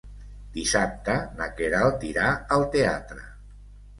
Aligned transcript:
Dissabte 0.53 1.17
na 1.41 1.49
Queralt 1.59 2.07
irà 2.11 2.31
al 2.57 2.65
teatre. 2.77 3.29